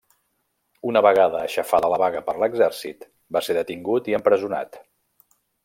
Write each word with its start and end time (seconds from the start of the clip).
Una 0.91 1.03
vegada 1.05 1.41
aixafada 1.47 1.91
la 1.93 1.99
vaga 2.03 2.23
per 2.29 2.35
l'Exèrcit, 2.45 3.07
va 3.37 3.45
ser 3.49 3.59
detingut 3.61 4.11
i 4.13 4.19
empresonat. 4.23 4.85